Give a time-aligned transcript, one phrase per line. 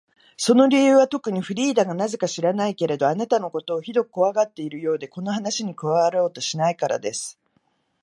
[0.35, 7.37] その理由はとくに、フリーダがなぜか知らないけれど、あなたのことをひどくこわがっているようで、この話に加わろうとしないからです。